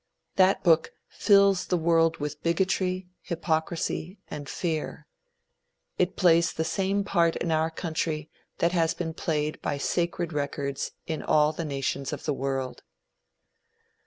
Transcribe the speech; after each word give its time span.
That 0.35 0.63
book 0.63 0.93
fills 1.09 1.67
the 1.67 1.77
world 1.77 2.17
with 2.17 2.41
bigotry, 2.41 3.09
hypocrisy 3.21 4.17
and 4.31 4.49
fear. 4.49 5.05
It 5.99 6.15
plays 6.15 6.51
the 6.53 6.63
same 6.63 7.03
part 7.03 7.35
in 7.35 7.51
our 7.51 7.69
country 7.69 8.31
that 8.57 8.71
has 8.71 8.95
been 8.95 9.13
played 9.13 9.61
by 9.61 9.77
"sacred 9.77 10.33
records" 10.33 10.89
in 11.05 11.21
all 11.21 11.53
the 11.53 11.65
nations 11.65 12.11
of 12.11 12.25
the 12.25 12.33
world. 12.33 12.81